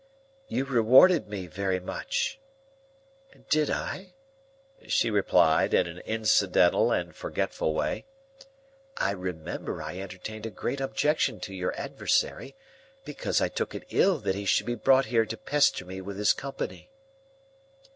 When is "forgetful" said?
7.15-7.75